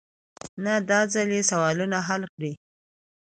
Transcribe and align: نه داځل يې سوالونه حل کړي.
نه 0.63 0.73
داځل 0.89 1.29
يې 1.37 1.41
سوالونه 1.51 1.97
حل 2.07 2.23
کړي. 2.33 2.51